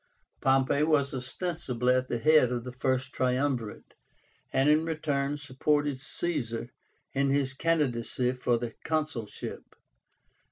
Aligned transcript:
Pompey 0.41 0.81
was 0.81 1.13
ostensibly 1.13 1.93
at 1.93 2.07
the 2.07 2.17
head 2.17 2.51
of 2.51 2.63
the 2.63 2.71
first 2.71 3.13
Triumvirate, 3.13 3.93
and 4.51 4.67
in 4.67 4.83
return 4.83 5.37
supported 5.37 6.01
Caesar 6.01 6.71
in 7.13 7.29
his 7.29 7.53
candidacy 7.53 8.31
for 8.31 8.57
the 8.57 8.73
consulship. 8.83 9.75